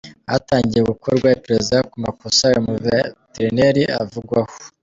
Hatangiye 0.31 0.83
gukorwa 0.91 1.27
iperereza 1.35 1.77
ku 1.89 1.95
makosa 2.05 2.41
uyu 2.49 2.65
muveterineri 2.67 3.83
avugwaho. 4.01 4.53